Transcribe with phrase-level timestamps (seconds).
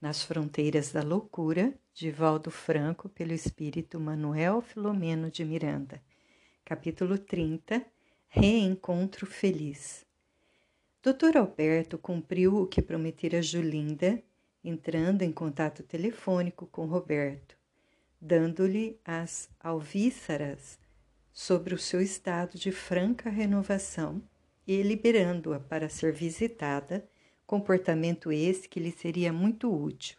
[0.00, 6.00] Nas Fronteiras da Loucura, de Valdo Franco, pelo espírito Manuel Filomeno de Miranda.
[6.64, 7.84] Capítulo 30
[8.26, 10.06] Reencontro Feliz.
[11.02, 11.36] Dr.
[11.36, 14.22] Alberto cumpriu o que prometera Julinda,
[14.64, 17.54] entrando em contato telefônico com Roberto,
[18.18, 20.78] dando-lhe as alvíceras
[21.30, 24.22] sobre o seu estado de franca renovação
[24.66, 27.06] e liberando-a para ser visitada
[27.50, 30.16] comportamento esse que lhe seria muito útil.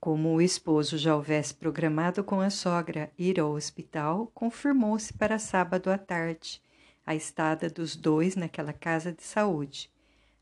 [0.00, 5.88] Como o esposo já houvesse programado com a sogra ir ao hospital, confirmou-se para sábado
[5.92, 6.60] à tarde
[7.06, 9.88] a estada dos dois naquela casa de saúde,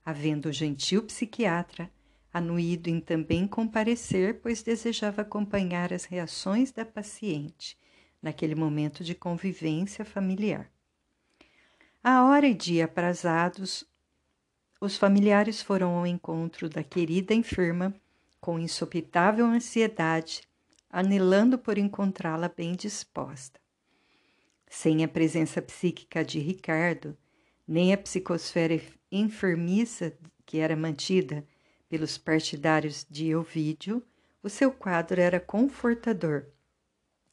[0.02, 1.90] havendo o gentil psiquiatra
[2.32, 7.76] anuído em também comparecer, pois desejava acompanhar as reações da paciente
[8.22, 10.70] naquele momento de convivência familiar.
[12.02, 13.84] A hora e dia aprazados,
[14.80, 17.94] os familiares foram ao encontro da querida enferma
[18.40, 20.40] com insopitável ansiedade,
[20.88, 23.60] anelando por encontrá-la bem disposta.
[24.66, 27.16] Sem a presença psíquica de Ricardo,
[27.68, 28.80] nem a psicosfera
[29.12, 31.44] enfermiça que era mantida
[31.88, 34.02] pelos partidários de Ovídio,
[34.42, 36.46] o seu quadro era confortador.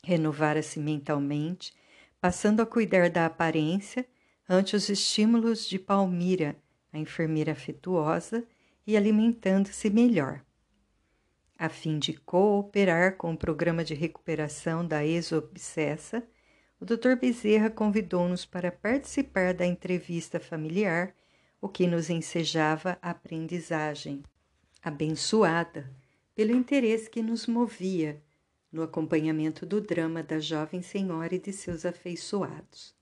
[0.04, 1.74] Renovara-se mentalmente,
[2.20, 4.06] passando a cuidar da aparência
[4.50, 6.56] ante os estímulos de Palmira,
[6.92, 8.46] a enfermeira afetuosa
[8.86, 10.44] e alimentando-se melhor.
[11.58, 16.24] A fim de cooperar com o programa de recuperação da ex-obsessa,
[16.80, 17.16] o Dr.
[17.20, 21.16] Bezerra convidou-nos para participar da entrevista familiar,
[21.60, 24.24] o que nos ensejava a aprendizagem,
[24.84, 25.90] abençoada
[26.36, 28.22] pelo interesse que nos movia
[28.72, 32.97] no acompanhamento do drama da jovem senhora e de seus afeiçoados.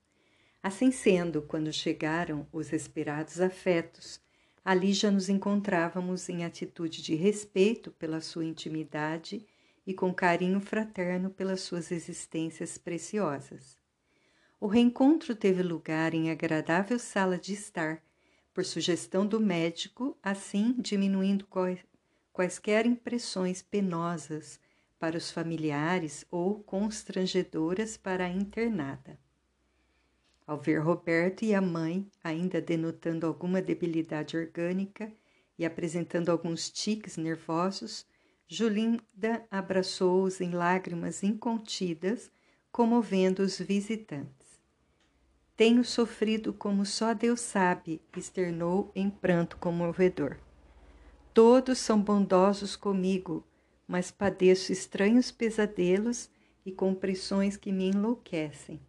[0.66, 4.20] Assim sendo, quando chegaram os esperados afetos,
[4.64, 9.46] ali já nos encontrávamos em atitude de respeito pela sua intimidade
[9.86, 13.78] e com carinho fraterno pelas suas existências preciosas.
[14.60, 18.02] O reencontro teve lugar em agradável sala de estar,
[18.52, 21.46] por sugestão do médico, assim diminuindo
[22.32, 24.58] quaisquer impressões penosas
[24.98, 29.16] para os familiares ou constrangedoras para a internada.
[30.46, 35.12] Ao ver Roberto e a mãe, ainda denotando alguma debilidade orgânica
[35.58, 38.06] e apresentando alguns tiques nervosos,
[38.46, 42.30] Julinda abraçou-os em lágrimas incontidas,
[42.70, 44.60] comovendo os visitantes.
[45.56, 50.36] Tenho sofrido como só Deus sabe, externou em pranto comovedor.
[51.34, 53.44] Todos são bondosos comigo,
[53.88, 56.30] mas padeço estranhos pesadelos
[56.64, 58.80] e compressões que me enlouquecem.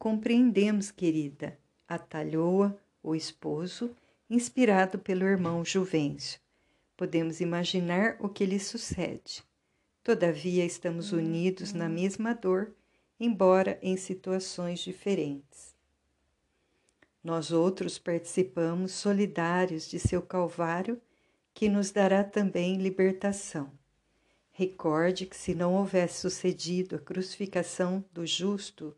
[0.00, 3.94] Compreendemos, querida, atalhou-a o esposo,
[4.30, 6.40] inspirado pelo irmão Juvencio.
[6.96, 9.44] Podemos imaginar o que lhe sucede.
[10.02, 12.72] Todavia, estamos unidos na mesma dor,
[13.20, 15.74] embora em situações diferentes.
[17.22, 20.98] Nós outros participamos solidários de seu calvário,
[21.52, 23.70] que nos dará também libertação.
[24.50, 28.96] Recorde que, se não houvesse sucedido a crucificação do justo,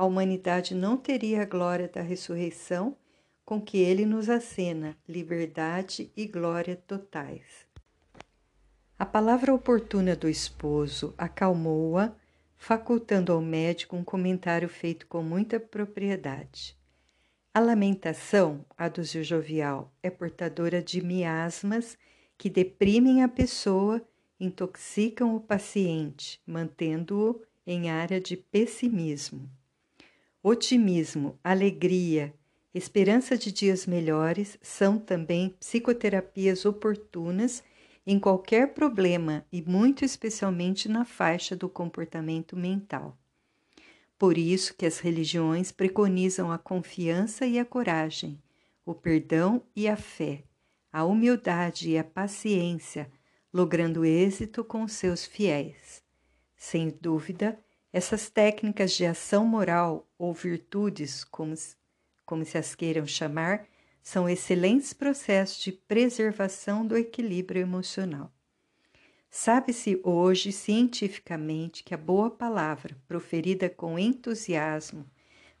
[0.00, 2.96] a humanidade não teria a glória da ressurreição
[3.44, 7.66] com que ele nos acena, liberdade e glória totais.
[8.98, 12.14] A palavra oportuna do esposo acalmou-a,
[12.56, 16.74] facultando ao médico um comentário feito com muita propriedade.
[17.52, 21.98] A lamentação, aduziu Jovial, é portadora de miasmas
[22.38, 24.00] que deprimem a pessoa,
[24.40, 29.59] intoxicam o paciente, mantendo-o em área de pessimismo.
[30.42, 32.34] Otimismo, alegria,
[32.72, 37.62] esperança de dias melhores são também psicoterapias oportunas
[38.06, 43.18] em qualquer problema e muito especialmente na faixa do comportamento mental.
[44.18, 48.42] Por isso que as religiões preconizam a confiança e a coragem,
[48.86, 50.44] o perdão e a fé,
[50.90, 53.12] a humildade e a paciência,
[53.52, 56.02] logrando êxito com seus fiéis.
[56.56, 57.58] Sem dúvida,
[57.92, 61.54] essas técnicas de ação moral ou virtudes, como,
[62.24, 63.66] como se as queiram chamar,
[64.02, 68.32] são excelentes processos de preservação do equilíbrio emocional.
[69.28, 75.06] Sabe-se hoje cientificamente que a boa palavra, proferida com entusiasmo,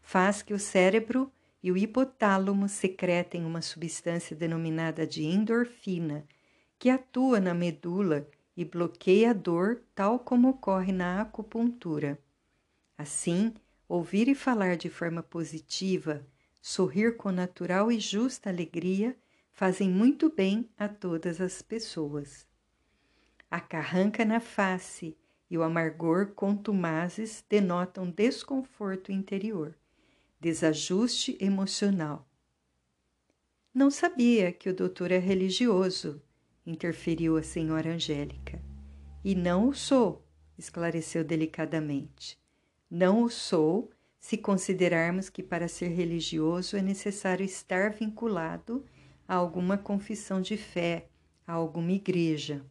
[0.00, 1.30] faz que o cérebro
[1.62, 6.26] e o hipotálamo secretem uma substância denominada de endorfina,
[6.78, 8.26] que atua na medula
[8.60, 12.18] e bloqueia a dor, tal como ocorre na acupuntura.
[12.98, 13.54] Assim,
[13.88, 16.22] ouvir e falar de forma positiva,
[16.60, 19.16] sorrir com natural e justa alegria
[19.50, 22.46] fazem muito bem a todas as pessoas.
[23.50, 25.16] A carranca na face
[25.50, 29.74] e o amargor contumazes denotam desconforto interior,
[30.38, 32.28] desajuste emocional.
[33.72, 36.22] Não sabia que o doutor é religioso,
[36.70, 38.62] interferiu a senhora Angélica.
[39.24, 40.24] E não o sou,
[40.56, 42.38] esclareceu delicadamente.
[42.90, 48.84] Não o sou se considerarmos que para ser religioso é necessário estar vinculado
[49.26, 51.08] a alguma confissão de fé,
[51.46, 52.64] a alguma igreja.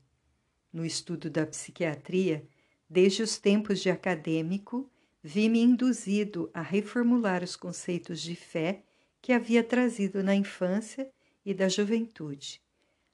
[0.71, 2.47] No estudo da psiquiatria,
[2.89, 4.89] desde os tempos de acadêmico,
[5.23, 8.83] vi-me induzido a reformular os conceitos de fé
[9.21, 11.09] que havia trazido na infância
[11.45, 12.61] e da juventude.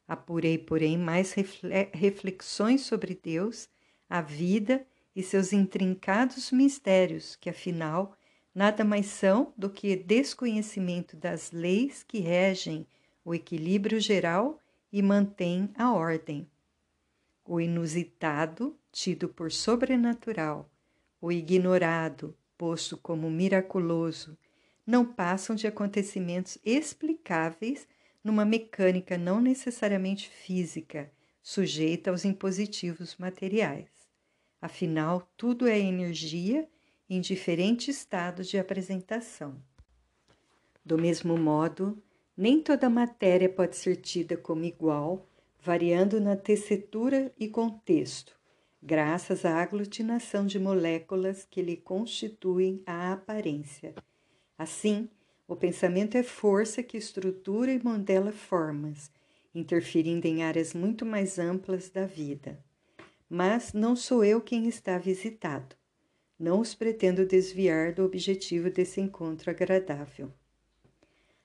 [0.07, 1.33] Apurei, porém, mais
[1.93, 3.67] reflexões sobre Deus,
[4.09, 4.85] a vida
[5.15, 8.15] e seus intrincados mistérios, que afinal
[8.53, 12.85] nada mais são do que desconhecimento das leis que regem
[13.23, 14.61] o equilíbrio geral
[14.91, 16.47] e mantêm a ordem.
[17.43, 20.69] O inusitado, tido por sobrenatural,
[21.19, 24.37] o ignorado, posto como miraculoso,
[24.85, 27.87] não passam de acontecimentos explicáveis
[28.25, 31.11] numa mecânica não necessariamente física,
[31.43, 33.87] sujeita aos impositivos materiais.
[34.59, 36.67] Afinal, tudo é energia
[37.07, 39.61] em diferentes estados de apresentação.
[40.83, 42.01] Do mesmo modo,
[42.35, 45.29] nem toda matéria pode ser tida como igual,
[45.61, 48.35] variando na tessitura e contexto,
[48.81, 53.93] graças à aglutinação de moléculas que lhe constituem a aparência.
[54.57, 55.09] Assim,
[55.47, 59.11] o pensamento é força que estrutura e modela formas,
[59.53, 62.59] interferindo em áreas muito mais amplas da vida.
[63.29, 65.75] Mas não sou eu quem está visitado.
[66.37, 70.33] Não os pretendo desviar do objetivo desse encontro agradável.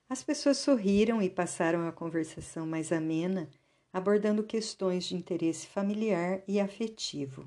[0.08, 3.48] As pessoas sorriram e passaram a conversação mais amena,
[3.92, 7.46] abordando questões de interesse familiar e afetivo.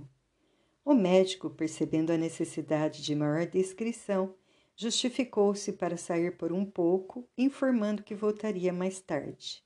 [0.86, 4.36] O médico, percebendo a necessidade de maior descrição,
[4.76, 9.64] justificou-se para sair por um pouco, informando que voltaria mais tarde.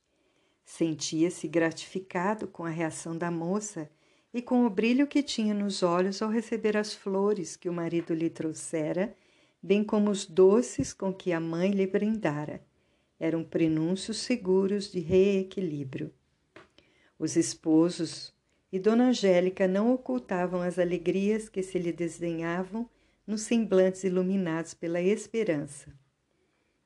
[0.65, 3.89] Sentia-se gratificado com a reação da moça
[4.33, 8.13] e com o brilho que tinha nos olhos ao receber as flores que o marido
[8.13, 9.15] lhe trouxera,
[9.63, 12.61] bem como os doces com que a mãe lhe brindara.
[13.19, 16.13] Eram prenúncios seguros de reequilíbrio.
[17.17, 18.35] Os esposos
[18.71, 22.87] e Dona Angélica não ocultavam as alegrias que se lhe desdenhavam
[23.27, 25.93] nos semblantes iluminados pela esperança.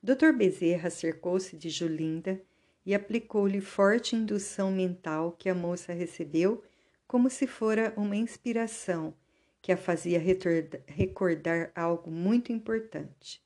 [0.01, 0.33] Dr.
[0.35, 2.41] Bezerra cercou-se de Julinda
[2.83, 6.63] e aplicou-lhe forte indução mental que a moça recebeu
[7.07, 9.13] como se fora uma inspiração
[9.61, 10.19] que a fazia
[10.88, 13.43] recordar algo muito importante.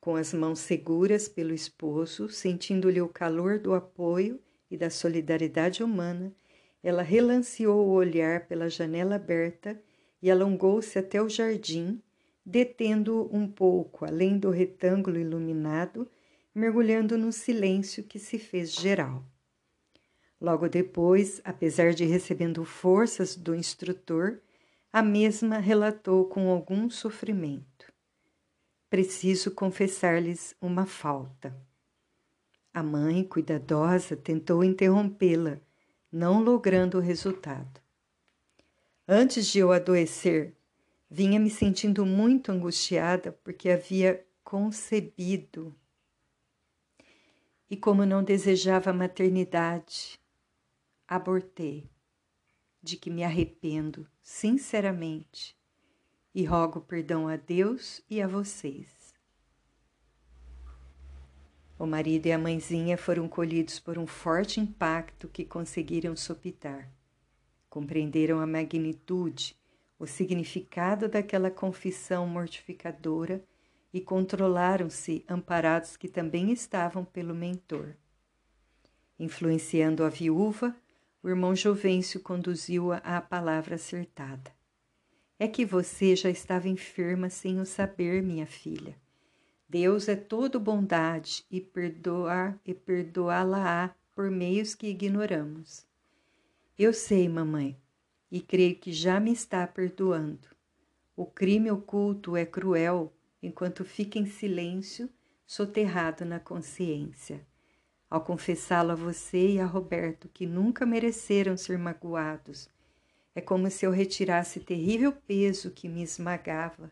[0.00, 4.40] Com as mãos seguras pelo esposo, sentindo-lhe o calor do apoio
[4.70, 6.34] e da solidariedade humana,
[6.82, 9.80] ela relanceou o olhar pela janela aberta
[10.22, 12.00] e alongou-se até o jardim,
[12.44, 16.08] detendo um pouco além do retângulo iluminado,
[16.54, 19.24] mergulhando no silêncio que se fez geral.
[20.40, 24.40] Logo depois, apesar de recebendo forças do instrutor,
[24.92, 27.92] a mesma relatou com algum sofrimento.
[28.90, 31.56] Preciso confessar-lhes uma falta.
[32.72, 35.58] A mãe, cuidadosa, tentou interrompê-la,
[36.12, 37.80] não logrando o resultado.
[39.08, 40.54] Antes de eu adoecer,
[41.16, 45.72] Vinha me sentindo muito angustiada porque havia concebido.
[47.70, 50.18] E como não desejava maternidade,
[51.06, 51.88] abortei,
[52.82, 55.56] de que me arrependo sinceramente
[56.34, 59.14] e rogo perdão a Deus e a vocês.
[61.78, 66.90] O marido e a mãezinha foram colhidos por um forte impacto que conseguiram sopitar.
[67.70, 69.56] Compreenderam a magnitude
[70.04, 73.42] o significado daquela confissão mortificadora
[73.90, 77.96] e controlaram-se amparados que também estavam pelo mentor.
[79.18, 80.76] Influenciando a viúva,
[81.22, 84.52] o irmão Jovencio conduziu-a à palavra acertada.
[85.38, 88.94] É que você já estava enferma sem o saber, minha filha.
[89.66, 95.86] Deus é todo bondade e perdoar e perdoá-la-á por meios que ignoramos.
[96.78, 97.80] Eu sei, mamãe,
[98.30, 100.48] e creio que já me está perdoando.
[101.16, 103.12] O crime oculto é cruel
[103.42, 105.08] enquanto fica em silêncio,
[105.46, 107.46] soterrado na consciência.
[108.08, 112.68] Ao confessá-lo a você e a Roberto, que nunca mereceram ser magoados,
[113.34, 116.90] é como se eu retirasse terrível peso que me esmagava,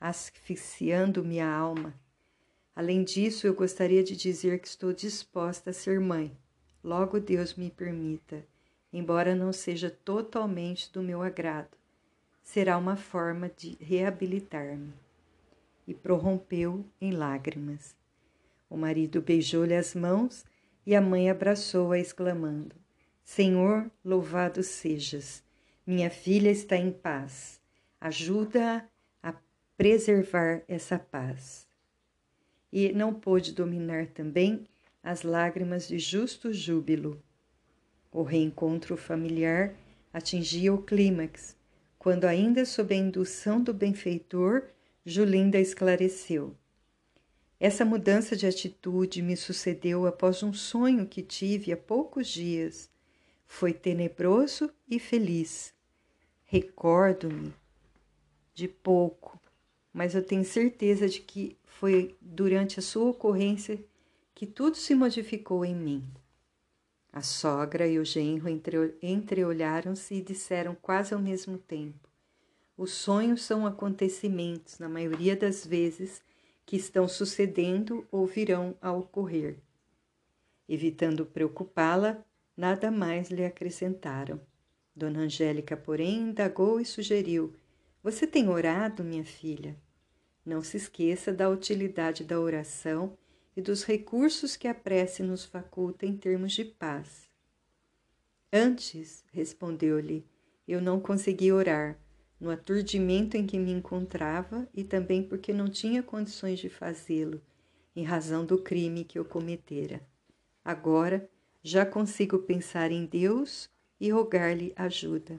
[0.00, 1.94] asfixiando minha alma.
[2.74, 6.36] Além disso, eu gostaria de dizer que estou disposta a ser mãe.
[6.82, 8.46] Logo Deus me permita
[8.92, 11.76] embora não seja totalmente do meu agrado.
[12.42, 14.92] Será uma forma de reabilitar-me.
[15.86, 17.96] E prorrompeu em lágrimas.
[18.68, 20.44] O marido beijou-lhe as mãos
[20.86, 22.74] e a mãe abraçou-a, exclamando:
[23.24, 25.42] Senhor, louvado sejas.
[25.86, 27.60] Minha filha está em paz.
[28.00, 28.84] Ajuda-a
[29.22, 29.34] a
[29.76, 31.66] preservar essa paz.
[32.72, 34.66] E não pôde dominar também
[35.02, 37.20] as lágrimas de justo júbilo.
[38.12, 39.74] O reencontro familiar
[40.12, 41.56] atingia o clímax,
[41.98, 44.64] quando, ainda sob a indução do benfeitor,
[45.04, 46.56] Julinda esclareceu.
[47.60, 52.90] Essa mudança de atitude me sucedeu após um sonho que tive há poucos dias.
[53.46, 55.74] Foi tenebroso e feliz.
[56.46, 57.54] Recordo-me
[58.54, 59.40] de pouco,
[59.92, 63.78] mas eu tenho certeza de que foi durante a sua ocorrência
[64.34, 66.04] que tudo se modificou em mim.
[67.12, 68.48] A sogra e o genro
[69.02, 72.08] entreolharam-se e disseram quase ao mesmo tempo:
[72.76, 76.22] Os sonhos são acontecimentos, na maioria das vezes,
[76.64, 79.58] que estão sucedendo ou virão a ocorrer.
[80.68, 82.24] Evitando preocupá-la,
[82.56, 84.40] nada mais lhe acrescentaram.
[84.94, 87.52] Dona Angélica, porém, indagou e sugeriu:
[88.04, 89.76] Você tem orado, minha filha?
[90.46, 93.18] Não se esqueça da utilidade da oração
[93.56, 97.28] e dos recursos que a prece nos faculta em termos de paz.
[98.52, 100.26] Antes, respondeu-lhe,
[100.66, 101.98] eu não consegui orar,
[102.40, 107.40] no aturdimento em que me encontrava e também porque não tinha condições de fazê-lo,
[107.94, 110.00] em razão do crime que eu cometera.
[110.64, 111.28] Agora
[111.62, 113.68] já consigo pensar em Deus
[114.00, 115.38] e rogar-lhe ajuda.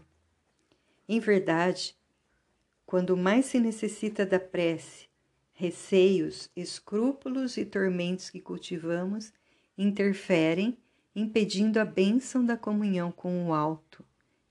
[1.10, 1.98] Em verdade,
[2.86, 5.10] quando mais se necessita da prece,
[5.62, 9.32] receios, escrúpulos e tormentos que cultivamos
[9.78, 10.78] interferem,
[11.16, 14.04] impedindo a bênção da comunhão com o alto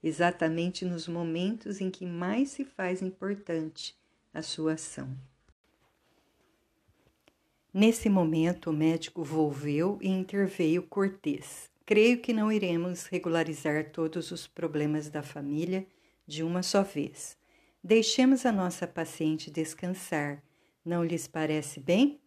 [0.02, 3.96] exatamente nos momentos em que mais se faz importante
[4.32, 5.16] a sua ação.
[7.72, 11.70] Nesse momento, o médico volveu e interveio cortês.
[11.86, 15.86] Creio que não iremos regularizar todos os problemas da família
[16.26, 17.36] de uma só vez.
[17.82, 20.42] Deixemos a nossa paciente descansar.
[20.84, 22.20] Não lhes parece bem?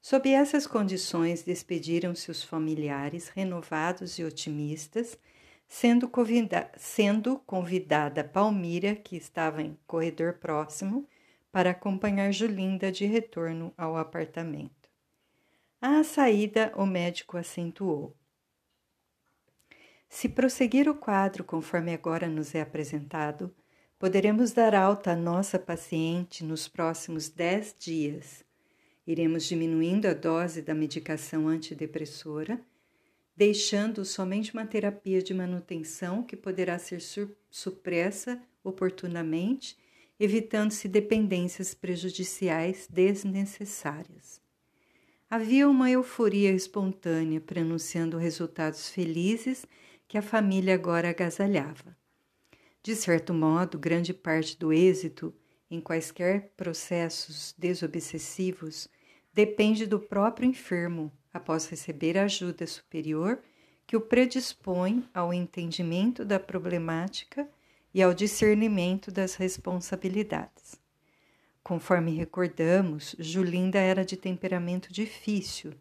[0.00, 5.18] Sob essas condições, despediram-se os familiares, renovados e otimistas,
[5.66, 11.08] sendo, convida sendo convidada Palmira, que estava em corredor próximo,
[11.50, 14.90] para acompanhar Julinda de retorno ao apartamento.
[15.80, 18.16] À saída, o médico acentuou.
[20.08, 23.54] Se prosseguir o quadro conforme agora nos é apresentado,
[24.04, 28.44] poderemos dar alta à nossa paciente nos próximos dez dias.
[29.06, 32.60] Iremos diminuindo a dose da medicação antidepressora
[33.34, 37.00] deixando somente uma terapia de manutenção que poderá ser
[37.50, 39.74] supressa oportunamente,
[40.20, 44.38] evitando-se dependências prejudiciais desnecessárias.
[45.30, 49.64] Havia uma euforia espontânea prenunciando resultados felizes
[50.06, 52.03] que a família agora agasalhava.
[52.84, 55.34] De certo modo, grande parte do êxito
[55.70, 58.90] em quaisquer processos desobsessivos
[59.32, 63.40] depende do próprio enfermo após receber ajuda superior
[63.86, 67.48] que o predispõe ao entendimento da problemática
[67.94, 70.78] e ao discernimento das responsabilidades.
[71.62, 75.72] Conforme recordamos, Julinda era de temperamento difícil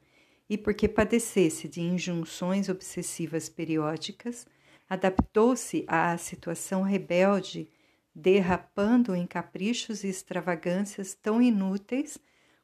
[0.50, 4.48] e, porque padecesse de injunções obsessivas periódicas,
[4.90, 7.70] adaptou-se à situação rebelde,
[8.13, 12.18] derrapando em caprichos e extravagâncias tão inúteis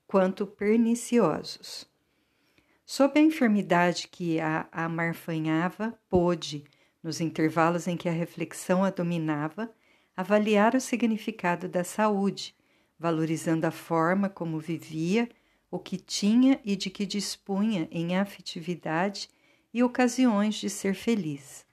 [0.06, 1.88] quanto perniciosos.
[2.86, 6.64] Sob a enfermidade que a amarfanhava, pôde,
[7.04, 9.72] nos intervalos em que a reflexão a dominava,
[10.16, 12.56] avaliar o significado da saúde,
[12.98, 15.30] valorizando a forma como vivia,
[15.72, 19.30] o que tinha e de que dispunha em afetividade
[19.74, 21.69] e ocasiões de ser feliz.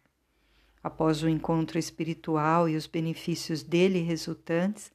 [0.86, 4.92] Após o encontro espiritual e os benefícios dele resultantes,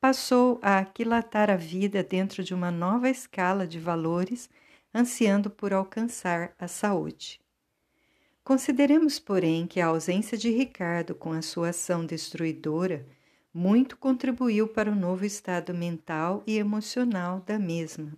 [0.00, 4.50] passou a aquilatar a vida dentro de uma nova escala de valores
[4.92, 7.40] ansiando por alcançar a saúde.
[8.42, 13.06] Consideremos, porém, que a ausência de Ricardo com a sua ação destruidora
[13.54, 18.12] muito contribuiu para o novo estado mental e emocional da mesma.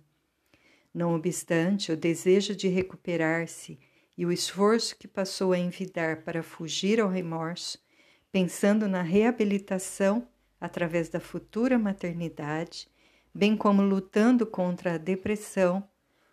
[0.91, 3.77] Não obstante, o desejo de recuperar-se
[4.21, 7.79] e o esforço que passou a envidar para fugir ao remorso,
[8.31, 10.27] pensando na reabilitação
[10.59, 12.87] através da futura maternidade,
[13.33, 15.83] bem como lutando contra a depressão,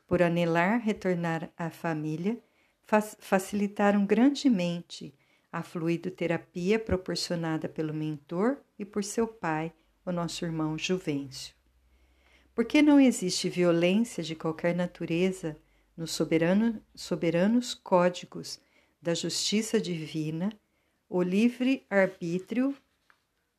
[0.07, 2.39] por anelar retornar à família,
[3.21, 5.15] facilitaram grandemente
[5.51, 9.73] a fluidoterapia proporcionada pelo mentor e por seu pai,
[10.05, 11.55] o nosso irmão Juvencio.
[12.55, 15.57] Porque não existe violência de qualquer natureza
[15.99, 18.61] nos soberano, soberanos códigos
[19.03, 20.53] da justiça divina,
[21.09, 22.73] o livre-arbítrio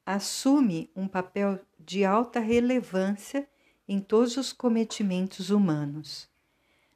[0.05, 3.45] assume um papel de alta relevância
[3.85, 6.29] em todos os cometimentos humanos.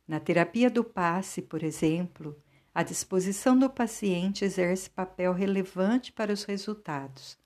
[0.07, 2.41] Na terapia do passe, por exemplo,
[2.73, 7.38] a disposição do paciente exerce papel relevante para os resultados.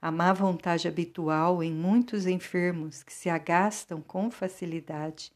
[0.00, 5.32] A má vontade habitual em muitos enfermos que se agastam com facilidade,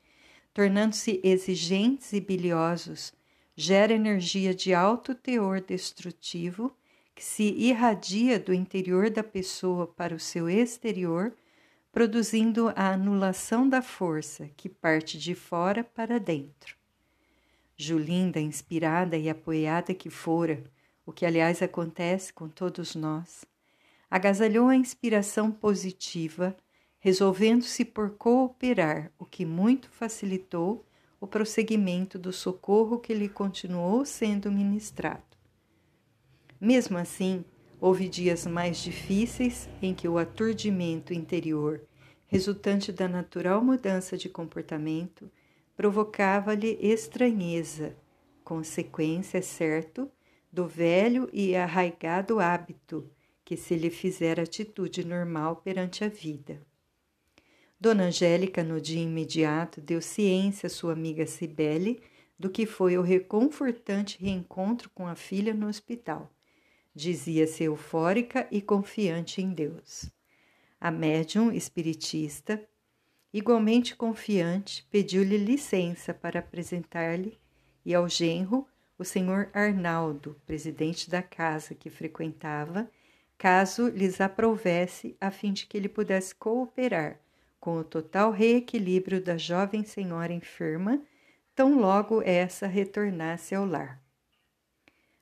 [0.60, 3.14] tornando-se exigentes e biliosos,
[3.56, 6.76] gera energia de alto teor destrutivo
[7.14, 11.34] que se irradia do interior da pessoa para o seu exterior
[11.90, 16.76] produzindo a anulação da força que parte de fora para dentro.
[17.74, 20.62] Julinda, inspirada e apoiada que fora,
[21.06, 23.46] o que aliás acontece com todos nós,
[24.10, 26.54] agasalhou a inspiração positiva,
[27.00, 30.86] resolvendo-se por cooperar, o que muito facilitou
[31.20, 35.24] o prosseguimento do socorro que lhe continuou sendo ministrado.
[36.60, 37.44] Mesmo assim,
[37.80, 41.80] Houve dias mais difíceis em que o aturdimento interior,
[42.26, 45.30] resultante da natural mudança de comportamento,
[45.74, 47.96] provocava-lhe estranheza,
[48.44, 50.10] consequência, é certo,
[50.52, 53.10] do velho e arraigado hábito
[53.46, 56.60] que se lhe fizera atitude normal perante a vida.
[57.80, 62.02] Dona Angélica, no dia imediato, deu ciência à sua amiga Cibele
[62.38, 66.30] do que foi o reconfortante reencontro com a filha no hospital
[66.94, 70.10] Dizia-se eufórica e confiante em Deus.
[70.78, 72.62] A médium espiritista,
[73.32, 77.38] igualmente confiante, pediu-lhe licença para apresentar-lhe
[77.82, 78.68] e ao genro
[78.98, 82.90] o senhor Arnaldo, presidente da casa que frequentava,
[83.38, 87.18] caso lhes aprovesse, a fim de que ele pudesse cooperar
[87.60, 91.00] com o total reequilíbrio da jovem senhora enferma,
[91.54, 94.02] tão logo essa retornasse ao lar.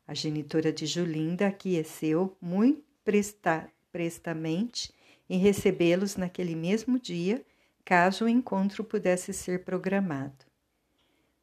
[0.07, 4.95] A genitora de Julinda aqueceu muito presta, prestamente
[5.29, 7.45] em recebê-los naquele mesmo dia,
[7.85, 10.47] caso o encontro pudesse ser programado.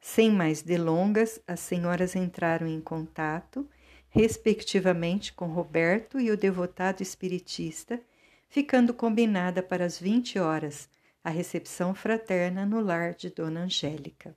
[0.00, 3.68] Sem mais delongas, as senhoras entraram em contato,
[4.08, 8.00] respectivamente com Roberto e o devotado espiritista,
[8.48, 10.88] ficando combinada para as 20 horas
[11.22, 14.36] a recepção fraterna no lar de Dona Angélica.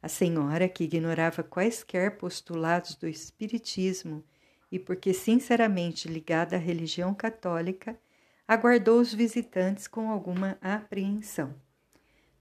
[0.00, 4.24] A senhora, que ignorava quaisquer postulados do Espiritismo
[4.70, 7.98] e porque sinceramente ligada à religião católica,
[8.46, 11.54] aguardou os visitantes com alguma apreensão.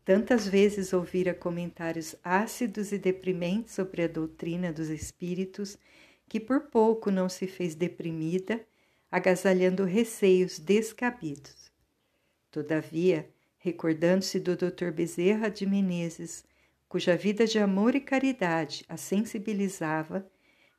[0.04, 5.80] Tantas vezes ouvira comentários ácidos e deprimentes sobre a doutrina dos espíritos
[6.30, 8.64] que por pouco não se fez deprimida,
[9.16, 11.72] agasalhando receios descabidos.
[12.52, 14.92] Todavia, recordando-se do Dr.
[14.92, 16.44] Bezerra de Menezes,
[16.90, 20.30] cuja vida de amor e caridade a sensibilizava,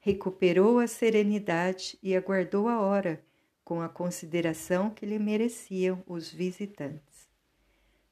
[0.01, 3.25] recuperou a serenidade e aguardou a hora
[3.65, 7.31] com a consideração que lhe mereciam os visitantes.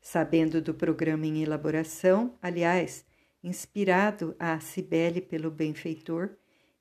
[0.00, 3.04] Sabendo do programa em elaboração, aliás,
[3.42, 6.30] inspirado a Cibele pelo benfeitor,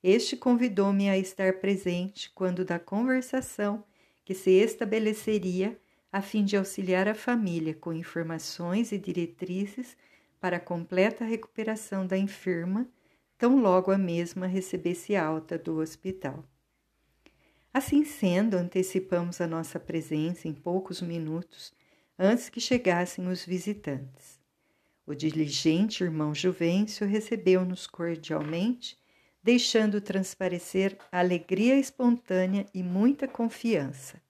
[0.04, 3.84] este convidou-me a estar presente quando da conversação
[4.26, 5.80] que se estabeleceria
[6.12, 9.98] a fim de auxiliar a família com informações e diretrizes
[10.40, 12.88] para a completa recuperação da enferma,
[13.38, 16.46] tão logo a mesma recebesse alta do hospital.
[17.74, 21.74] Assim sendo, antecipamos a nossa presença em poucos minutos
[22.20, 24.40] antes que chegassem os visitantes.
[25.08, 28.98] O diligente irmão Juvencio recebeu-nos cordialmente,
[29.44, 34.22] deixando transparecer alegria espontânea e muita confiança.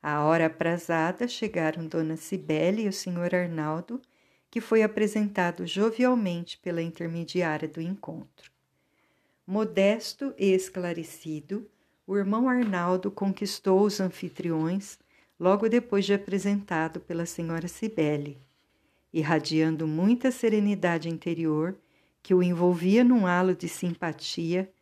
[0.00, 4.00] À hora aprazada chegaram Dona Cibele e o senhor Arnaldo
[4.50, 8.52] que foi apresentado jovialmente pela intermediária do encontro.
[9.44, 11.68] Modesto e esclarecido,
[12.06, 14.96] o irmão Arnaldo conquistou os anfitriões
[15.40, 18.38] logo depois de apresentado pela senhora Cibele,
[19.12, 21.76] irradiando muita serenidade interior
[22.24, 24.72] que o envolvia num halo de simpatia,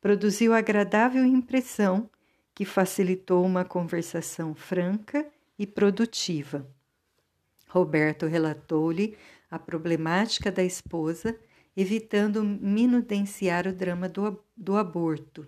[0.00, 2.10] produziu agradável impressão
[2.52, 5.24] que facilitou uma conversação franca
[5.56, 6.68] e produtiva.
[7.68, 9.16] Roberto relatou-lhe
[9.48, 11.38] a problemática da esposa,
[11.76, 15.46] evitando minudenciar o drama do, do aborto,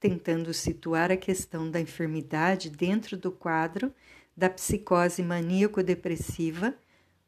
[0.00, 3.92] tentando situar a questão da enfermidade dentro do quadro
[4.34, 6.74] da psicose maníaco-depressiva,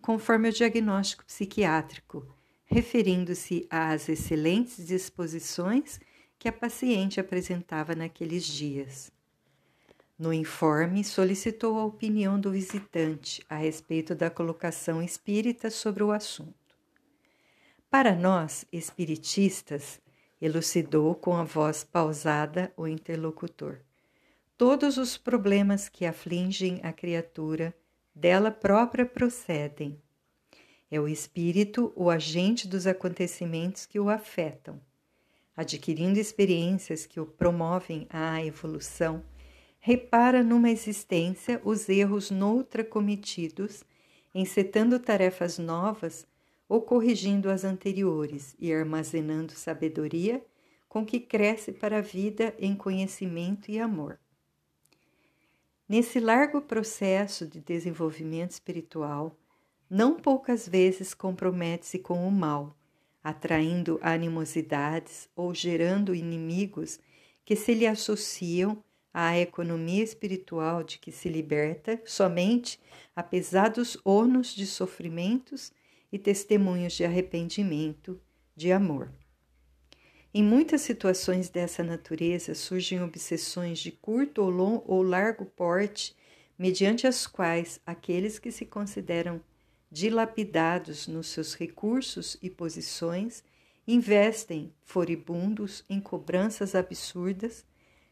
[0.00, 2.37] conforme o diagnóstico psiquiátrico,
[2.68, 5.98] referindo-se às excelentes disposições
[6.38, 9.10] que a paciente apresentava naqueles dias.
[10.18, 16.76] No informe, solicitou a opinião do visitante a respeito da colocação espírita sobre o assunto.
[17.90, 19.98] Para nós, espiritistas,
[20.40, 23.78] elucidou com a voz pausada o interlocutor.
[24.58, 27.74] Todos os problemas que afligem a criatura
[28.14, 29.98] dela própria procedem.
[30.90, 34.80] É o espírito o agente dos acontecimentos que o afetam.
[35.56, 39.22] Adquirindo experiências que o promovem à evolução,
[39.78, 43.84] repara numa existência os erros noutra cometidos,
[44.34, 46.26] encetando tarefas novas
[46.68, 50.44] ou corrigindo as anteriores e armazenando sabedoria
[50.88, 54.18] com que cresce para a vida em conhecimento e amor.
[55.88, 59.36] Nesse largo processo de desenvolvimento espiritual,
[59.90, 62.76] não poucas vezes compromete-se com o mal,
[63.22, 67.00] atraindo animosidades ou gerando inimigos
[67.44, 72.78] que se lhe associam à economia espiritual de que se liberta somente
[73.16, 75.72] apesar dos ônus de sofrimentos
[76.12, 78.20] e testemunhos de arrependimento,
[78.54, 79.10] de amor.
[80.32, 86.14] Em muitas situações dessa natureza surgem obsessões de curto ou, long, ou largo porte,
[86.58, 89.40] mediante as quais aqueles que se consideram
[89.90, 93.42] dilapidados nos seus recursos e posições
[93.86, 97.64] investem furibundos em cobranças absurdas,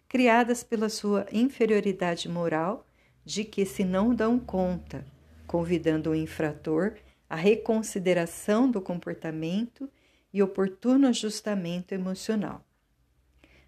[0.08, 2.86] criadas pela sua inferioridade moral,
[3.24, 5.04] de que se não dão conta,
[5.46, 6.94] convidando o infrator
[7.28, 9.90] à reconsideração do comportamento
[10.32, 12.64] e oportuno ajustamento emocional.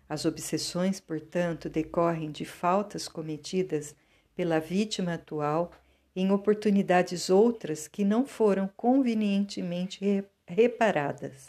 [0.08, 3.94] As obsessões, portanto, decorrem de faltas cometidas
[4.34, 5.72] pela vítima atual
[6.20, 11.48] em oportunidades outras que não foram convenientemente reparadas.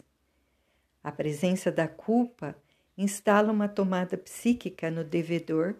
[1.02, 2.54] A presença da culpa
[2.96, 5.74] instala uma tomada psíquica no devedor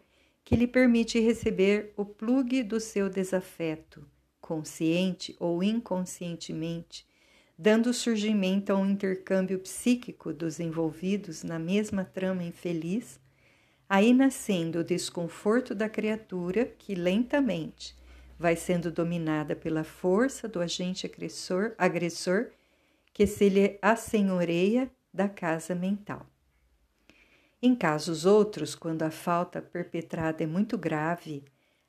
[0.45, 4.05] que lhe permite receber o plugue do seu desafeto,
[4.41, 7.07] consciente ou inconscientemente,
[7.57, 13.21] dando surgimento a um intercâmbio psíquico dos envolvidos na mesma trama infeliz,
[13.89, 18.00] aí nascendo o desconforto da criatura que lentamente
[18.41, 22.47] vai sendo dominada pela força do agente agressor, agressor
[23.13, 26.25] que se lhe assenhoreia da casa mental.
[27.61, 31.45] Em casos outros, quando a falta perpetrada é muito grave,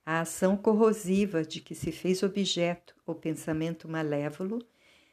[0.05, 4.59] a ação corrosiva de que se fez objeto o pensamento malévolo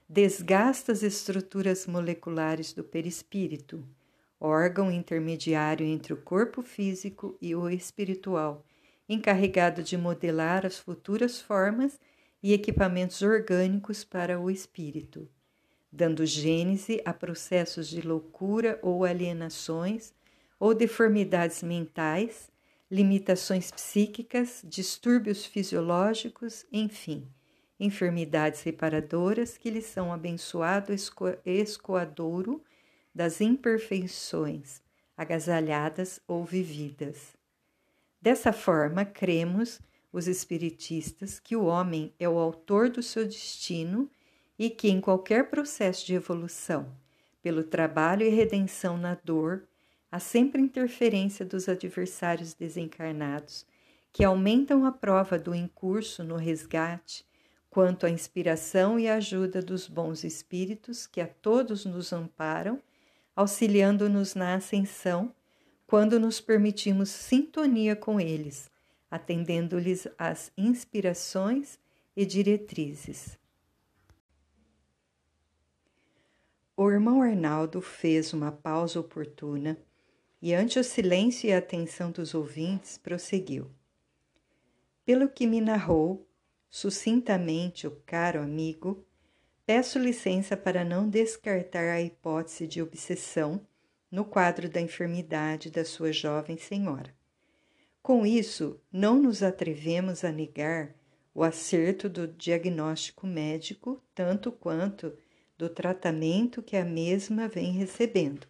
[0.08, 3.86] desgasta as estruturas moleculares do perispírito,
[4.40, 8.64] órgão intermediário entre o corpo físico e o espiritual,
[9.08, 11.98] encarregado de modelar as futuras formas
[12.42, 15.28] e equipamentos orgânicos para o espírito,
[15.90, 20.12] dando gênese a processos de loucura ou alienações
[20.60, 22.50] ou deformidades mentais,
[22.90, 27.26] limitações psíquicas, distúrbios fisiológicos, enfim
[27.78, 30.92] enfermidades reparadoras que lhe são abençoado
[31.44, 32.62] escoadouro
[33.14, 34.82] das imperfeições,
[35.16, 37.37] agasalhadas ou vividas.
[38.20, 39.80] Dessa forma, cremos,
[40.12, 44.10] os espiritistas, que o homem é o autor do seu destino
[44.58, 46.92] e que, em qualquer processo de evolução,
[47.42, 49.68] pelo trabalho e redenção na dor,
[50.10, 53.66] há sempre interferência dos adversários desencarnados,
[54.12, 57.28] que aumentam a prova do incurso no resgate
[57.70, 62.82] quanto à inspiração e ajuda dos bons espíritos que a todos nos amparam,
[63.36, 65.32] auxiliando-nos na ascensão,
[65.88, 68.70] quando nos permitimos sintonia com eles,
[69.10, 71.78] atendendo-lhes às inspirações
[72.14, 73.38] e diretrizes.
[76.76, 79.78] O irmão Arnaldo fez uma pausa oportuna
[80.42, 83.70] e, ante o silêncio e a atenção dos ouvintes, prosseguiu.
[85.06, 86.28] Pelo que me narrou,
[86.68, 89.06] sucintamente o caro amigo,
[89.64, 93.66] peço licença para não descartar a hipótese de obsessão
[94.10, 97.14] no quadro da enfermidade da sua jovem senhora.
[98.02, 100.94] Com isso, não nos atrevemos a negar
[101.34, 105.12] o acerto do diagnóstico médico, tanto quanto
[105.56, 108.46] do tratamento que a mesma vem recebendo.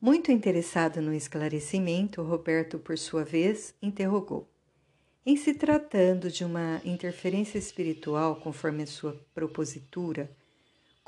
[0.00, 4.48] Muito interessado no esclarecimento, Roberto, por sua vez, interrogou:
[5.26, 10.30] em se tratando de uma interferência espiritual conforme a sua propositura,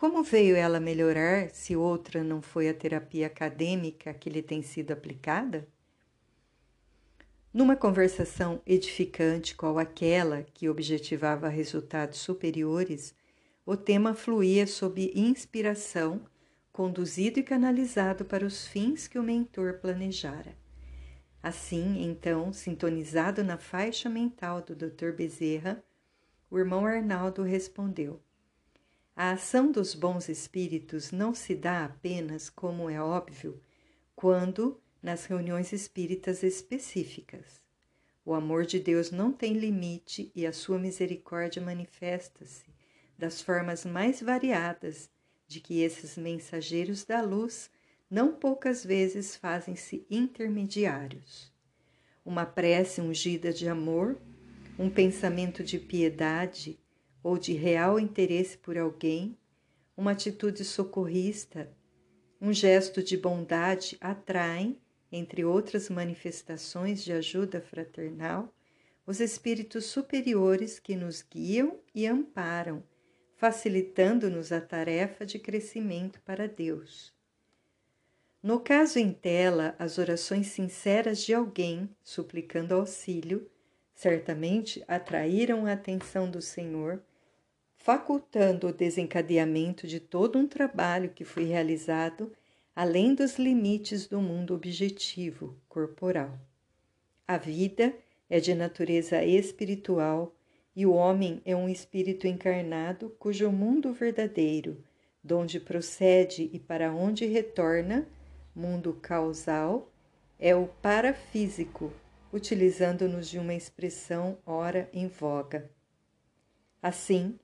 [0.01, 4.93] como veio ela melhorar se outra não foi a terapia acadêmica que lhe tem sido
[4.93, 5.69] aplicada?
[7.53, 13.15] Numa conversação edificante qual aquela que objetivava resultados superiores,
[13.67, 16.23] o tema fluía sob inspiração
[16.73, 20.57] conduzido e canalizado para os fins que o mentor planejara.
[21.43, 25.13] Assim, então, sintonizado na faixa mental do Dr.
[25.15, 25.85] Bezerra,
[26.51, 28.19] o irmão Arnaldo respondeu:
[29.15, 33.61] A ação dos bons espíritos não se dá apenas, como é óbvio,
[34.15, 37.61] quando nas reuniões espíritas específicas.
[38.25, 42.67] O amor de Deus não tem limite e a sua misericórdia manifesta-se
[43.19, 45.11] das formas mais variadas
[45.47, 47.71] de que esses mensageiros da luz
[48.11, 51.53] não poucas vezes fazem-se intermediários.
[52.25, 54.21] Uma prece ungida de amor
[54.81, 56.79] um pensamento de piedade
[57.23, 59.37] ou de real interesse por alguém,
[59.97, 61.71] uma atitude socorrista,
[62.41, 64.79] um gesto de bondade atraem,
[65.13, 68.55] entre outras manifestações de ajuda fraternal,
[69.07, 72.83] os espíritos superiores que nos guiam e amparam,
[73.37, 77.13] facilitando-nos a tarefa de crescimento para Deus.
[78.43, 83.51] No caso em tela, as orações sinceras de alguém suplicando auxílio
[83.95, 87.03] certamente atraíram a atenção do Senhor,
[87.83, 92.31] facultando o desencadeamento de todo um trabalho que foi realizado
[92.77, 96.39] além dos limites do mundo objetivo, corporal.
[97.27, 97.95] A vida
[98.29, 100.35] é de natureza espiritual
[100.77, 104.85] e o homem é um espírito encarnado cujo mundo verdadeiro,
[105.25, 108.07] donde procede e para onde retorna,
[108.55, 109.91] mundo causal,
[110.39, 111.91] é o parafísico,
[112.31, 115.71] utilizando-nos de uma expressão ora em voga.
[116.83, 117.39] Assim,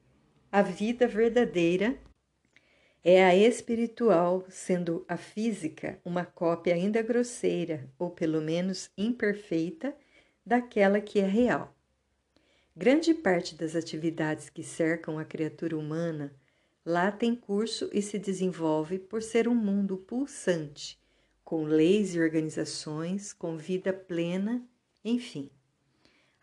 [0.51, 1.99] a vida verdadeira
[3.05, 9.95] é a espiritual, sendo a física uma cópia ainda grosseira, ou pelo menos imperfeita,
[10.45, 11.75] daquela que é real.
[12.75, 16.35] Grande parte das atividades que cercam a criatura humana
[16.85, 20.99] lá tem curso e se desenvolve por ser um mundo pulsante,
[21.45, 24.67] com leis e organizações, com vida plena
[25.09, 25.49] enfim,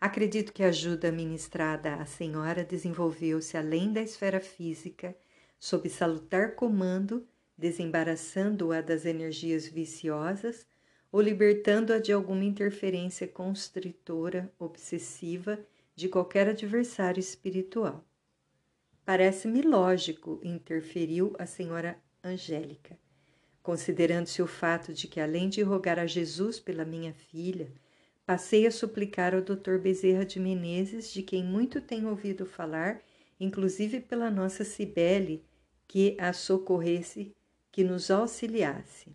[0.04, 5.16] acredito que a ajuda ministrada à senhora desenvolveu-se além da esfera física,
[5.58, 10.66] sob salutar comando, desembaraçando-a das energias viciosas
[11.10, 15.58] ou libertando-a de alguma interferência constritora, obsessiva
[15.96, 18.04] de qualquer adversário espiritual.
[19.06, 22.98] Parece-me lógico, interferiu a senhora Angélica,
[23.62, 27.72] considerando-se o fato de que, além de rogar a Jesus pela minha filha,
[28.26, 29.76] Passei a suplicar ao Dr.
[29.78, 33.02] Bezerra de Menezes, de quem muito tenho ouvido falar,
[33.38, 35.44] inclusive pela nossa Cibele,
[35.86, 37.36] que a socorresse,
[37.70, 39.14] que nos auxiliasse.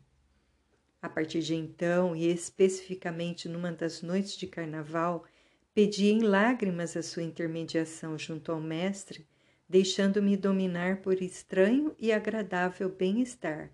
[1.02, 5.26] A partir de então, e especificamente numa das noites de carnaval,
[5.74, 9.26] pedi em lágrimas a sua intermediação junto ao Mestre,
[9.67, 13.72] deixando-me dominar por estranho e agradável bem-estar.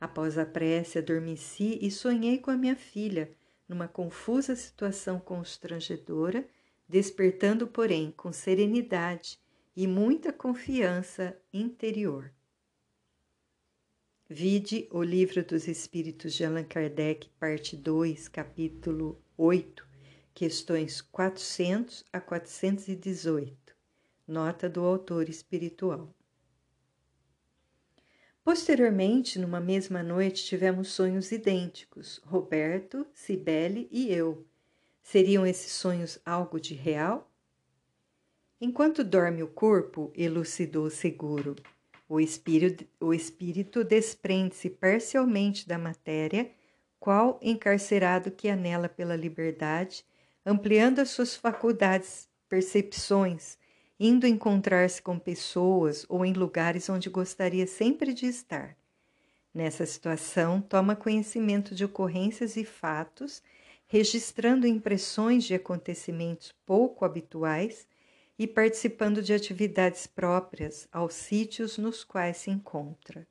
[0.00, 3.30] Após a prece, adormeci e sonhei com a minha filha,
[3.70, 6.44] numa confusa situação constrangedora,
[6.88, 9.38] despertando, porém, com serenidade
[9.76, 12.32] e muita confiança interior.
[14.28, 19.86] Vide o Livro dos Espíritos de Allan Kardec, parte 2, capítulo 8,
[20.34, 23.56] questões 400 a 418.
[24.26, 26.12] Nota do autor espiritual.
[28.42, 34.46] Posteriormente, numa mesma noite, tivemos sonhos idênticos, Roberto, Cibele e eu.
[35.02, 37.30] Seriam esses sonhos algo de real?
[38.60, 41.54] Enquanto dorme o corpo, elucidou seguro.
[42.08, 46.50] O espírito, o espírito desprende-se parcialmente da matéria,
[46.98, 50.04] qual encarcerado que anela pela liberdade,
[50.44, 53.58] ampliando as suas faculdades, percepções,
[54.02, 58.74] indo encontrar-se com pessoas ou em lugares onde gostaria sempre de estar.
[59.52, 63.42] Nessa situação, toma conhecimento de ocorrências e fatos,
[63.86, 67.86] registrando impressões de acontecimentos pouco habituais
[68.38, 73.26] e participando de atividades próprias aos sítios nos quais se encontra.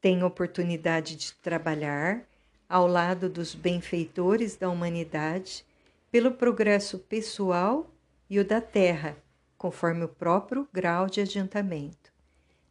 [0.00, 2.24] Tem oportunidade de trabalhar
[2.68, 5.64] ao lado dos benfeitores da humanidade
[6.12, 7.90] pelo progresso pessoal
[8.28, 9.16] e o da terra
[9.60, 12.10] conforme o próprio grau de adiantamento,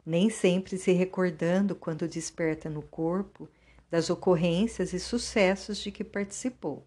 [0.04, 3.48] nem sempre se recordando quando desperta no corpo
[3.88, 6.84] das ocorrências e sucessos de que participou.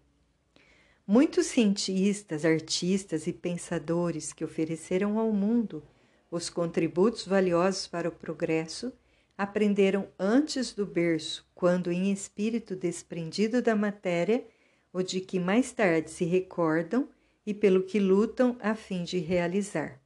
[1.06, 5.82] Muitos cientistas, artistas e pensadores que ofereceram ao mundo
[6.30, 8.92] os contributos valiosos para o progresso
[9.38, 14.44] aprenderam antes do berço, quando em espírito desprendido da matéria,
[14.92, 17.08] o de que mais tarde se recordam
[17.46, 20.00] e pelo que lutam a fim de realizar.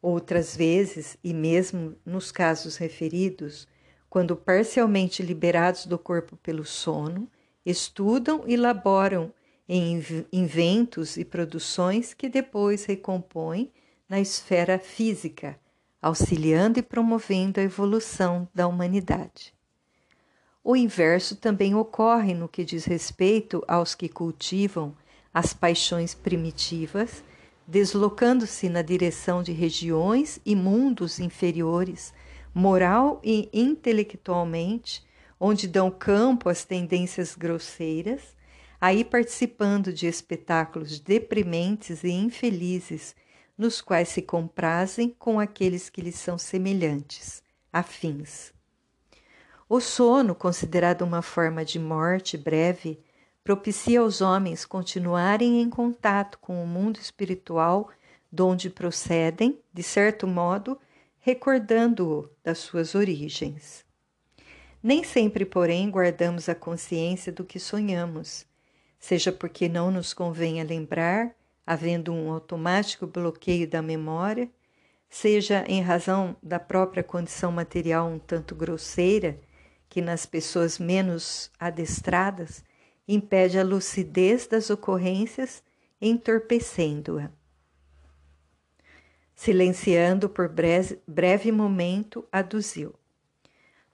[0.00, 3.66] Outras vezes, e mesmo nos casos referidos,
[4.08, 7.28] quando parcialmente liberados do corpo pelo sono,
[7.64, 9.32] estudam e laboram
[9.68, 13.70] em inventos e produções que depois recompõem
[14.08, 15.58] na esfera física,
[16.00, 19.52] auxiliando e promovendo a evolução da humanidade.
[20.64, 24.96] O inverso também ocorre no que diz respeito aos que cultivam
[25.32, 27.22] as paixões primitivas,
[27.66, 32.14] deslocando-se na direção de regiões e mundos inferiores,
[32.54, 35.06] moral e intelectualmente,
[35.38, 38.36] onde dão campo às tendências grosseiras,
[38.80, 43.14] aí participando de espetáculos deprimentes e infelizes,
[43.56, 48.52] nos quais se comprazem com aqueles que lhes são semelhantes, afins.
[49.68, 52.98] O sono, considerado uma forma de morte breve,
[53.48, 57.88] propicia aos homens continuarem em contato com o mundo espiritual
[58.30, 60.78] de onde procedem, de certo modo,
[61.18, 63.86] recordando-o das suas origens.
[64.82, 68.44] Nem sempre, porém, guardamos a consciência do que sonhamos,
[68.98, 71.34] seja porque não nos convenha lembrar,
[71.66, 74.46] havendo um automático bloqueio da memória,
[75.08, 79.40] seja em razão da própria condição material um tanto grosseira,
[79.88, 82.62] que nas pessoas menos adestradas
[83.08, 85.62] impede a lucidez das ocorrências,
[86.00, 87.30] entorpecendo-a.
[89.34, 92.94] Silenciando por breve, momento, aduziu.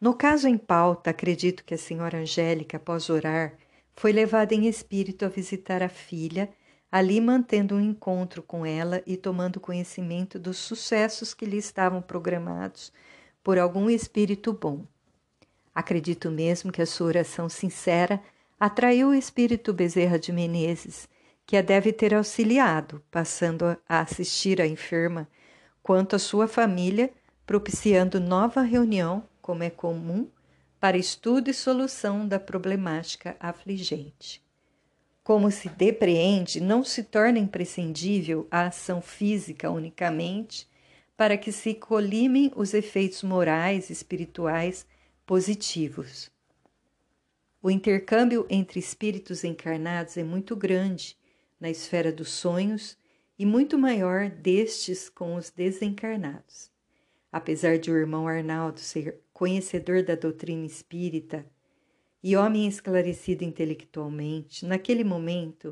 [0.00, 3.57] No caso em pauta, acredito que a senhora Angélica, após orar,
[3.94, 6.50] foi levada em espírito a visitar a filha,
[6.90, 12.92] ali mantendo um encontro com ela e tomando conhecimento dos sucessos que lhe estavam programados
[13.42, 14.85] por algum espírito bom.
[15.74, 18.22] Acredito mesmo que a sua oração sincera
[18.59, 21.09] atraiu o espírito Bezerra de Menezes,
[21.47, 25.29] que a deve ter auxiliado, passando a assistir a enferma,
[25.83, 27.12] quanto a sua família,
[27.47, 30.29] propiciando nova reunião, como é comum,
[30.81, 34.43] para estudo e solução da problemática afligente.
[35.23, 40.69] Como se depreende, não se torna imprescindível a ação física unicamente
[41.17, 44.87] para que se colimem os efeitos morais e espirituais
[45.25, 46.34] positivos.
[47.64, 51.16] O intercâmbio entre espíritos encarnados é muito grande
[51.59, 52.94] na esfera dos sonhos
[53.38, 56.70] e muito maior destes com os desencarnados.
[57.33, 61.46] Apesar de o irmão Arnaldo ser conhecedor da doutrina espírita
[62.22, 65.70] e homem esclarecido intelectualmente, naquele momento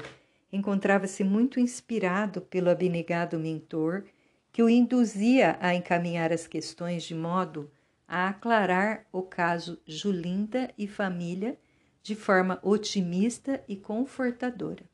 [0.50, 4.06] encontrava-se muito inspirado pelo abnegado mentor
[4.50, 7.70] que o induzia a encaminhar as questões de modo
[8.08, 11.58] a aclarar o caso Julinda e família
[12.02, 14.84] de forma otimista e confortadora.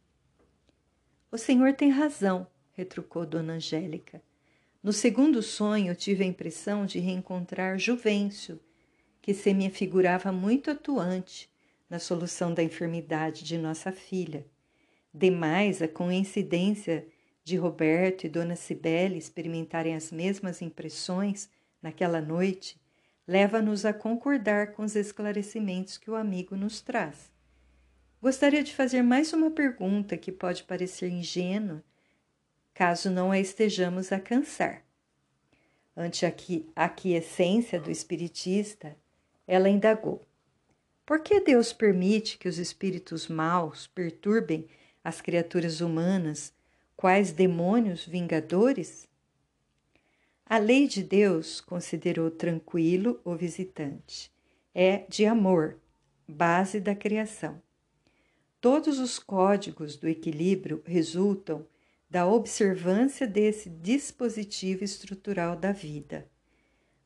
[1.31, 4.23] O senhor tem razão, retrucou Dona Angélica.
[4.83, 8.61] No segundo sonho, tive a impressão de reencontrar Juvencio,
[9.21, 11.51] que se me figurava muito atuante
[11.89, 14.47] na solução da enfermidade de nossa filha.
[15.13, 17.07] Demais, a coincidência
[17.43, 21.49] de Roberto e Dona Cibele experimentarem as mesmas impressões
[21.83, 22.78] naquela noite
[23.29, 27.31] leva-nos a concordar com os esclarecimentos que o amigo nos traz.
[28.23, 31.85] Gostaria de fazer mais uma pergunta que pode parecer ingênua,
[32.73, 34.83] caso não a estejamos a cansar.
[35.95, 36.33] Ante a
[36.75, 38.97] aquiescência do espiritista,
[39.47, 40.25] ela indagou:
[41.05, 44.67] Por que Deus permite que os espíritos maus perturbem
[45.05, 46.53] as criaturas humanas,
[46.97, 49.08] quais demônios vingadores?
[50.51, 54.33] A lei de Deus considerou tranquilo o visitante.
[54.75, 55.79] É de amor,
[56.27, 57.61] base da criação.
[58.59, 61.67] Todos os códigos do equilíbrio resultam
[62.09, 66.27] da observância desse dispositivo estrutural da vida.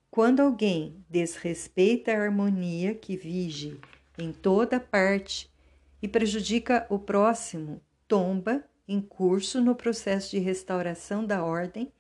[0.09, 3.81] Quando alguém desrespeita a harmonia que vige
[4.17, 5.51] em toda parte
[6.01, 11.91] e prejudica o próximo, tomba em curso no processo de restauração da ordem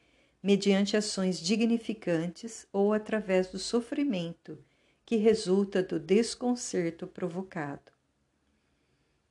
[0.42, 4.58] mediante ações dignificantes ou através do sofrimento
[5.06, 7.92] que resulta do desconcerto provocado.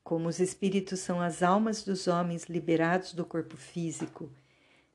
[0.04, 4.32] Como os espíritos são as almas dos homens liberados do corpo físico,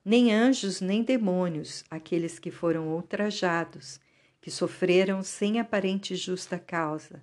[0.05, 4.01] nem anjos nem demônios, aqueles que foram ultrajados,
[4.41, 7.23] que sofreram sem aparente justa causa,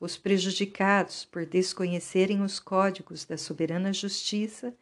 [0.00, 4.74] os prejudicados por desconhecerem os códigos da soberana justiça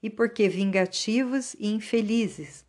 [0.00, 2.67] e porque vingativos e infelizes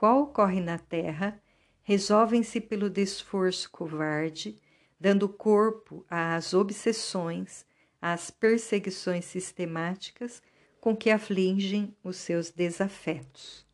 [0.00, 1.38] qual ocorre na terra,
[1.82, 4.58] resolvem-se pelo desforço covarde,
[4.98, 7.66] dando corpo às obsessões,
[8.00, 10.42] às perseguições sistemáticas
[10.80, 13.66] com que afligem os seus desafetos.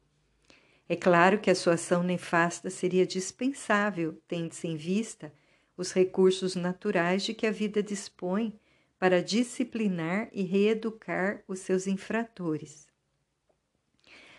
[0.89, 5.33] É claro que a sua ação nefasta seria dispensável, tendo-se em vista
[5.77, 8.59] os recursos naturais de que a vida dispõe
[8.99, 12.96] para disciplinar e reeducar os seus infratores.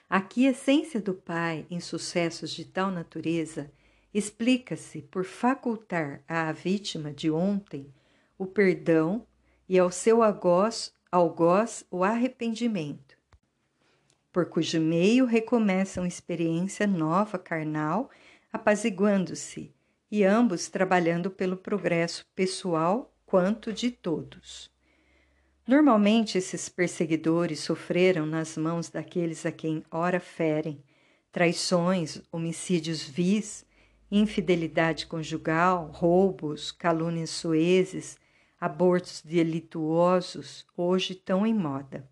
[0.10, 3.70] A quiescência do Pai em sucessos de tal natureza
[4.14, 7.94] explica-se por facultar à vítima de ontem
[8.38, 9.28] o perdão
[9.68, 13.18] e ao seu algoz, algoz o arrependimento,
[14.32, 18.10] por cujo meio recomeçam experiência nova carnal,
[18.52, 19.76] apaziguando-se,
[20.10, 24.72] e ambos trabalhando pelo progresso pessoal quanto de todos.
[25.68, 30.82] Normalmente, esses perseguidores sofreram nas mãos daqueles a quem ora ferem
[31.30, 33.66] traições, homicídios vis,
[34.10, 38.18] infidelidade conjugal, roubos, calúnias suezes,
[38.60, 42.10] abortos delituosos, hoje tão em moda.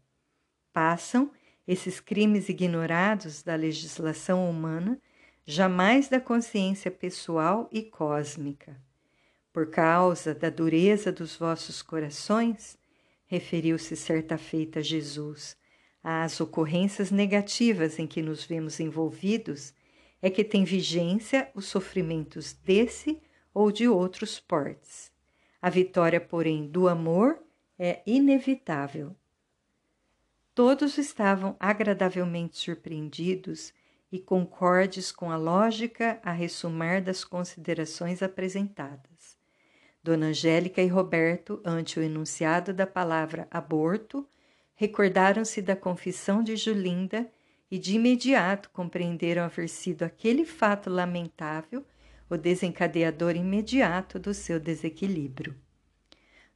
[0.74, 1.32] Passam
[1.66, 5.00] esses crimes ignorados da legislação humana,
[5.46, 8.76] jamais da consciência pessoal e cósmica.
[9.54, 12.78] Por causa da dureza dos vossos corações,
[13.36, 15.58] referiu-se certa feita a Jesus,
[16.02, 19.74] às ocorrências negativas em que nos vemos envolvidos,
[20.22, 23.22] é que tem vigência os sofrimentos desse
[23.54, 25.12] ou de outros portes.
[25.62, 27.38] A vitória, porém, do amor
[27.78, 29.14] é inevitável.
[30.54, 33.74] Todos estavam agradavelmente surpreendidos
[34.10, 39.35] e concordes com a lógica a ressumar das considerações apresentadas.
[40.06, 44.24] Dona Angélica e Roberto, ante o enunciado da palavra aborto,
[44.76, 47.28] recordaram-se da confissão de Julinda
[47.72, 51.84] e de imediato compreenderam haver sido aquele fato lamentável
[52.30, 55.56] o desencadeador imediato do seu desequilíbrio.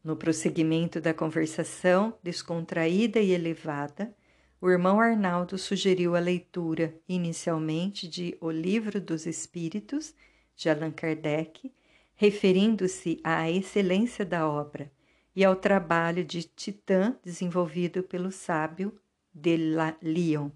[0.03, 4.13] No prosseguimento da conversação, descontraída e elevada,
[4.61, 10.13] o irmão Arnaldo sugeriu a leitura, inicialmente, de O Livro dos Espíritos,
[10.55, 11.71] de Allan Kardec,
[12.19, 14.91] referindo-se à excelência da obra
[15.33, 18.93] e ao trabalho de Titã desenvolvido pelo sábio
[19.33, 19.55] de
[20.01, 20.49] Lyon.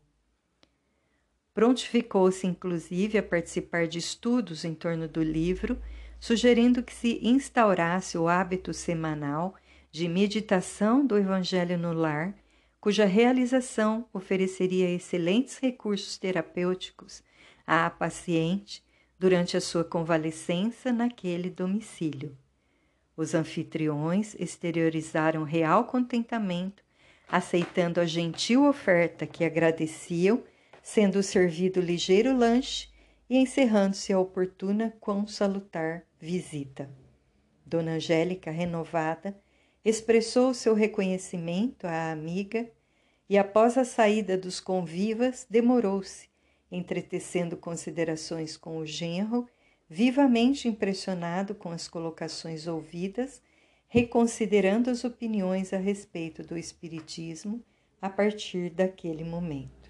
[1.53, 5.82] Prontificou-se, inclusive, a participar de estudos em torno do livro,
[6.20, 9.55] sugerindo que se instaurasse o hábito semanal
[9.89, 12.36] de meditação do Evangelho no lar,
[12.82, 17.24] cuja realização ofereceria excelentes recursos terapêuticos
[17.66, 18.83] à paciente
[19.24, 22.38] durante a sua convalescença naquele domicílio.
[23.15, 26.84] Os anfitriões exteriorizaram real contentamento,
[27.30, 30.43] aceitando a gentil oferta que agradeciam,
[30.82, 32.89] sendo servido ligeiro lanche
[33.30, 36.91] e encerrando-se a oportuna quão salutar visita.
[37.65, 39.39] Dona Angélica, renovada,
[39.86, 42.69] expressou seu reconhecimento à amiga
[43.30, 46.28] e, após a saída dos convivas, demorou-se,
[46.74, 49.47] entretecendo considerações com o genro,
[49.88, 53.41] vivamente impressionado com as colocações ouvidas,
[53.88, 57.63] reconsiderando as opiniões a respeito do Espiritismo
[58.01, 59.83] a partir daquele momento.